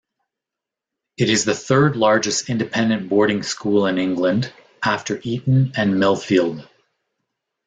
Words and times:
It 1.17 1.29
is 1.29 1.45
the 1.45 1.53
third 1.53 1.95
largest 1.95 2.49
independent 2.49 3.07
boarding 3.07 3.43
school 3.43 3.85
in 3.85 3.99
England, 3.99 4.51
after 4.83 5.19
Eton 5.21 5.73
and 5.77 5.93
Millfield. 5.93 6.67